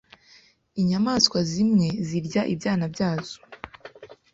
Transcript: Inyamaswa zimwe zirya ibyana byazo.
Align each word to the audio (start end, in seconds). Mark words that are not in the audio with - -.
Inyamaswa 0.81 1.39
zimwe 1.51 1.87
zirya 2.07 2.41
ibyana 2.53 2.85
byazo. 2.93 3.37